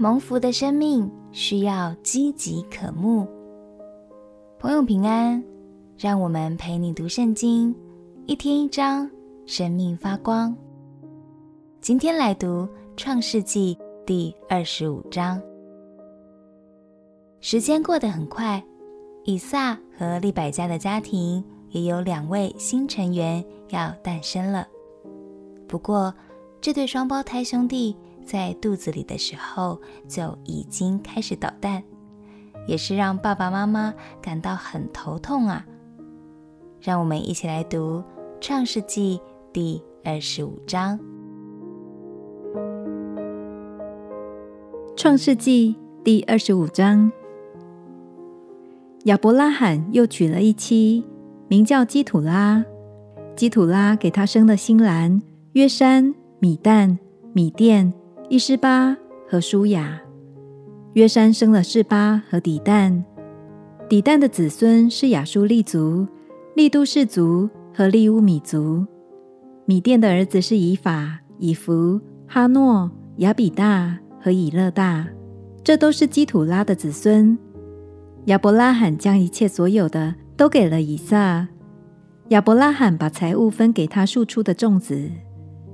[0.00, 3.26] 蒙福的生命需要积极渴慕。
[4.56, 5.42] 朋友平安，
[5.98, 7.74] 让我们陪你读圣经，
[8.24, 9.10] 一天一章，
[9.44, 10.56] 生命发光。
[11.80, 13.76] 今天来读创世纪
[14.06, 15.42] 第二十五章。
[17.40, 18.62] 时间过得很快，
[19.24, 24.64] 以撒和利百加的家庭也有两位新成员要诞生了。
[25.66, 26.14] 不过，
[26.60, 27.96] 这对双胞胎兄弟，
[28.28, 31.82] 在肚子里的时候就已经开始捣蛋，
[32.66, 35.64] 也是让爸爸妈妈感到很头痛啊。
[36.78, 38.00] 让我们一起来读
[38.38, 39.18] 《创世纪》
[39.50, 40.98] 第二十五章。
[44.94, 45.74] 《创世纪》
[46.04, 47.10] 第二十五章，
[49.04, 51.02] 亚伯拉罕又娶了一妻，
[51.48, 52.62] 名叫基土拉。
[53.34, 56.98] 基土拉给他生了新兰、约山、米旦、
[57.32, 57.94] 米甸。
[58.30, 58.94] 伊施巴
[59.26, 59.98] 和舒雅，
[60.92, 63.02] 约珊生了示巴和底但。
[63.88, 66.06] 底但的子孙是亚书利族、
[66.54, 68.84] 利都士族和利乌米族。
[69.64, 75.08] 米甸的儿子是以法、以弗、哈诺、亚比大和以勒大，
[75.64, 77.38] 这都是基土拉的子孙。
[78.26, 81.48] 亚伯拉罕将一切所有的都给了以撒。
[82.28, 85.10] 亚伯拉罕把财物分给他庶出的众子，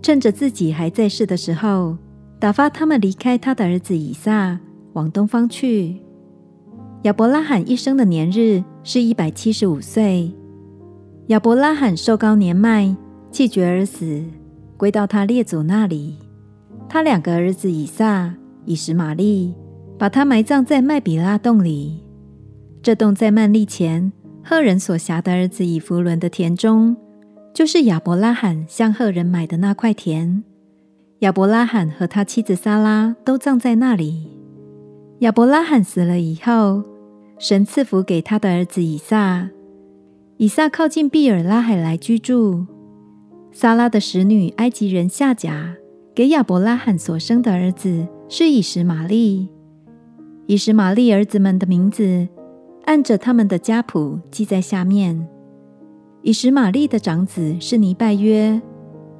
[0.00, 1.98] 趁着自己还在世的时候。
[2.40, 4.60] 打发他们离开他的儿子以撒，
[4.92, 6.00] 往东方去。
[7.02, 10.32] 亚伯拉罕一生的年日是一百七十五岁。
[11.28, 12.96] 亚伯拉罕寿高年迈，
[13.32, 14.24] 气绝而死，
[14.76, 16.16] 归到他列祖那里。
[16.88, 18.32] 他两个儿子以撒、
[18.64, 19.52] 以实玛利，
[19.98, 22.04] 把他埋葬在麦比拉洞里。
[22.80, 24.12] 这洞在曼利前
[24.44, 26.96] 赫人所辖的儿子以弗伦的田中，
[27.52, 30.44] 就是亚伯拉罕向赫人买的那块田。
[31.20, 34.28] 亚伯拉罕和他妻子撒拉都葬在那里。
[35.18, 36.84] 亚伯拉罕死了以后，
[37.40, 39.50] 神赐福给他的儿子以撒。
[40.36, 42.66] 以撒靠近毕尔拉海来居住。
[43.50, 45.74] 撒拉的使女埃及人夏甲
[46.14, 49.48] 给亚伯拉罕所生的儿子是以实玛利。
[50.46, 52.28] 以实玛利儿子们的名字
[52.84, 55.26] 按着他们的家谱记在下面。
[56.22, 58.62] 以实玛利的长子是尼拜约，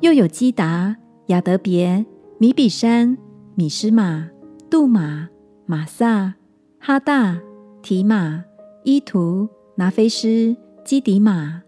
[0.00, 0.94] 又有基达。
[1.28, 2.06] 亚德别、
[2.38, 3.18] 米比山、
[3.54, 4.30] 米施玛、
[4.70, 5.28] 杜玛、
[5.66, 6.34] 玛萨、
[6.78, 7.38] 哈大、
[7.82, 8.42] 提马、
[8.82, 9.46] 伊图、
[9.76, 10.56] 拿非斯、
[10.86, 11.60] 基迪玛，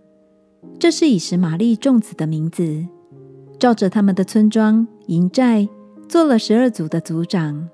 [0.79, 2.87] 这是以实玛利众子的名字，
[3.59, 5.69] 照着他们的村庄营寨，
[6.09, 7.69] 做了十二族的族长。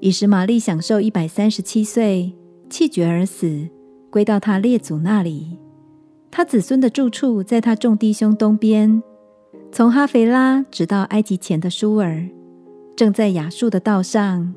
[0.00, 2.32] 以实玛利享受一百三十七岁，
[2.68, 3.68] 气绝而死，
[4.10, 5.58] 归到他列祖那里。
[6.28, 9.00] 他子孙的住处在他众弟兄东边。
[9.70, 12.26] 从哈腓拉直到埃及前的舒尔，
[12.96, 14.54] 正在亚述的道上。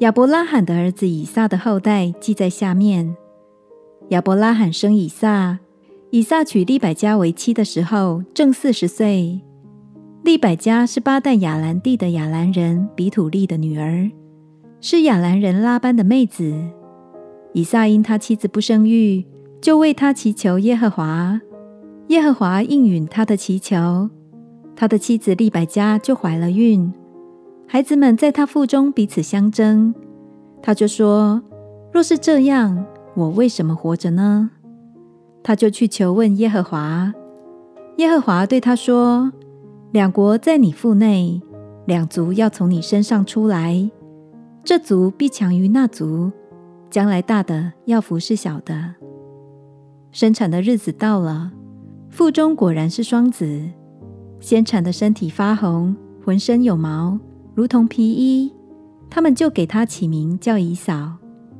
[0.00, 3.16] 亚伯拉罕的儿子以撒的后代记在下面。
[4.08, 5.58] 亚伯拉罕生以撒，
[6.10, 9.40] 以撒娶利百加为妻的时候正四十岁。
[10.22, 14.10] 利百加是巴旦亚兰地的亚兰人比土利的女儿，
[14.80, 16.52] 是亚兰人拉班的妹子。
[17.52, 19.24] 以撒因他妻子不生育，
[19.60, 21.40] 就为他祈求耶和华。
[22.08, 24.08] 耶和华应允他的祈求，
[24.76, 26.92] 他的妻子利百加就怀了孕。
[27.66, 29.92] 孩子们在他腹中彼此相争，
[30.62, 31.42] 他就说
[31.92, 32.86] ：“若是这样，
[33.16, 34.50] 我为什么活着呢？”
[35.42, 37.12] 他就去求问耶和华。
[37.96, 39.32] 耶和华对他说
[39.90, 41.42] ：“两国在你腹内，
[41.86, 43.90] 两族要从你身上出来，
[44.62, 46.30] 这族必强于那族，
[46.88, 48.94] 将来大的要服侍小的。”
[50.12, 51.50] 生产的日子到了。
[52.16, 53.60] 腹中果然是双子，
[54.40, 55.94] 先产的身体发红，
[56.24, 57.20] 浑身有毛，
[57.54, 58.50] 如同皮衣。
[59.10, 61.12] 他们就给他起名叫以扫，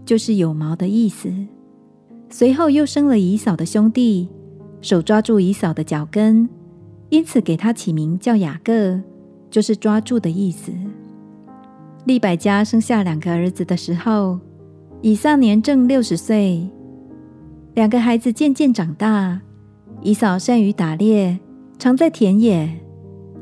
[0.06, 1.30] 就是有毛的意思。
[2.30, 4.30] 随后又生了以扫的兄弟，
[4.80, 6.48] 手抓住以扫的脚跟，
[7.10, 8.98] 因此给他起名叫雅各，
[9.50, 10.72] 就是抓住的意思。
[12.06, 14.40] 利百加生下两个儿子的时候，
[15.02, 16.66] 以撒年正六十岁，
[17.74, 19.42] 两个孩子渐渐长大。
[20.02, 21.38] 以扫善于打猎，
[21.78, 22.68] 常在田野；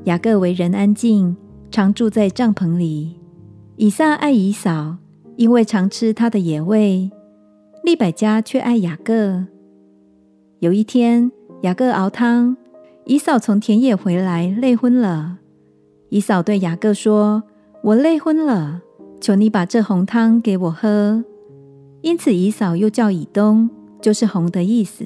[0.05, 1.37] 雅各为人安静，
[1.71, 3.17] 常住在帐篷里。
[3.77, 4.97] 以撒爱以扫，
[5.37, 7.11] 因为常吃他的野味；
[7.83, 9.45] 利百加却爱雅各。
[10.61, 11.31] 有一天，
[11.63, 12.57] 雅各熬汤，
[13.05, 15.39] 以扫从田野回来，累昏了。
[16.09, 17.43] 以扫对雅各说
[17.83, 18.81] ：“我累昏了，
[19.21, 21.25] 求你把这红汤给我喝。”
[22.01, 23.69] 因此，以扫又叫以东，
[24.01, 25.05] 就是红的意思。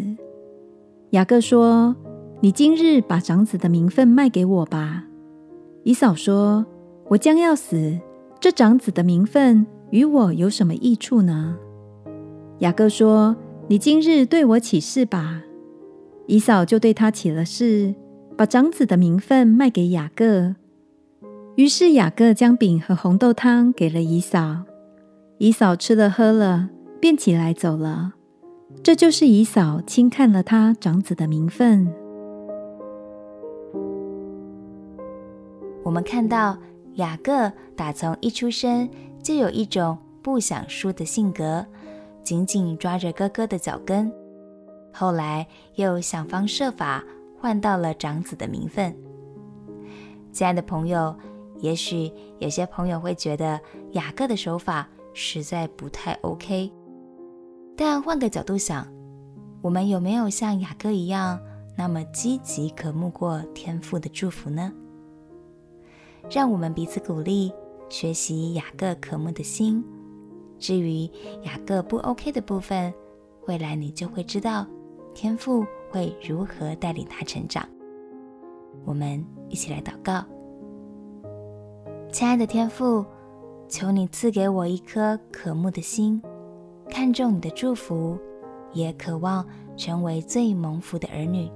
[1.11, 1.97] 雅各说
[2.41, 5.05] ：“你今日把长子的名分卖给我吧。”
[5.83, 6.67] 以扫说
[7.09, 7.99] ：“我将要死，
[8.39, 11.57] 这长子的名分与我有什么益处呢？”
[12.61, 13.35] 雅各说
[13.69, 15.43] ：“你今日对我起誓吧。”
[16.29, 17.95] 以扫就对他起了誓，
[18.37, 20.57] 把长子的名分卖给雅各。
[21.57, 24.65] 于是雅各将饼和红豆汤给了以扫，
[25.39, 26.69] 以扫吃了喝了，
[27.01, 28.13] 便起来走了。
[28.83, 31.93] 这就是以嫂轻看了他长子的名分。
[35.85, 36.57] 我们看到
[36.95, 38.89] 雅各打从一出生
[39.23, 41.65] 就有一种不想输的性格，
[42.23, 44.13] 紧紧抓着哥哥的脚跟，
[44.93, 47.05] 后来又想方设法
[47.39, 48.95] 换到了长子的名分。
[50.33, 51.15] 亲爱的朋友。
[51.61, 53.61] 也许有些朋友会觉得
[53.95, 56.71] 雅各的手法实在不太 OK，
[57.81, 58.85] 但换个角度想，
[59.63, 61.41] 我们有没有像雅各一样
[61.77, 64.73] 那么积极渴慕过天父的祝福呢？
[66.29, 67.53] 让我们彼此鼓励，
[67.89, 69.85] 学习雅各渴慕的心。
[70.59, 71.05] 至于
[71.45, 72.93] 雅各不 OK 的部分，
[73.47, 74.67] 未来你就会知道
[75.15, 77.65] 天父会如何带领他成长。
[78.85, 80.25] 我们一起来祷告。
[82.11, 83.07] 亲爱的天父，
[83.69, 86.21] 求你赐给我一颗渴慕的心，
[86.91, 88.19] 看重你的祝福，
[88.73, 89.47] 也渴望
[89.77, 91.51] 成为最蒙福的儿女。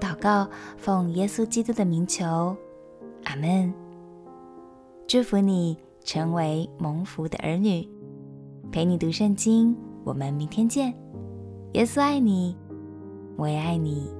[0.00, 2.56] 祷告，奉耶稣基督的名求，
[3.24, 3.72] 阿门。
[5.06, 7.88] 祝福你成为蒙福的儿女，
[8.70, 9.76] 陪你读圣经。
[10.04, 10.94] 我们明天见。
[11.72, 12.56] 耶稣爱你，
[13.36, 14.17] 我也爱你。